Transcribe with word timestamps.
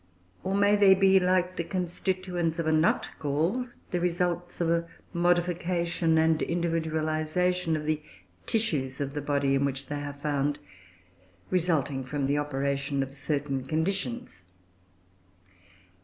or 0.43 0.55
may 0.55 0.75
they 0.75 0.95
be, 0.95 1.19
like 1.19 1.57
the 1.57 1.63
constituents 1.63 2.57
of 2.57 2.65
a 2.65 2.71
nut 2.71 3.07
gall, 3.19 3.67
the 3.91 3.99
results 3.99 4.59
of 4.59 4.67
a 4.71 4.87
modification 5.13 6.17
and 6.17 6.41
individualisation 6.41 7.75
of 7.75 7.85
the 7.85 8.01
tissues 8.47 8.99
of 8.99 9.13
the 9.13 9.21
body 9.21 9.53
in 9.53 9.63
which 9.63 9.89
they 9.89 10.01
are 10.03 10.17
found, 10.19 10.57
resulting 11.51 12.03
from 12.03 12.25
the 12.25 12.35
operation 12.35 13.03
of 13.03 13.13
certain 13.13 13.63
conditions? 13.63 14.43